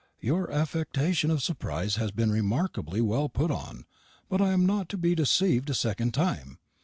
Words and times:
Your 0.19 0.49
affectation 0.51 1.29
of 1.29 1.43
surprise 1.43 1.97
has 1.97 2.09
been 2.09 2.31
remarkably 2.31 3.01
well 3.01 3.29
put 3.29 3.51
on; 3.51 3.85
but 4.29 4.41
I 4.41 4.51
am 4.51 4.65
not 4.65 4.89
to 4.89 4.97
be 4.97 5.13
deceived 5.13 5.69
a 5.69 5.75
second 5.75 6.15
time. 6.15 6.57